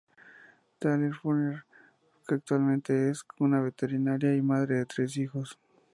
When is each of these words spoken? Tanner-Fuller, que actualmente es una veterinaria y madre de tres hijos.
Tanner-Fuller, 0.79 1.63
que 2.27 2.33
actualmente 2.33 3.11
es 3.11 3.23
una 3.37 3.61
veterinaria 3.61 4.35
y 4.35 4.41
madre 4.41 4.77
de 4.79 4.87
tres 4.87 5.15
hijos. 5.17 5.59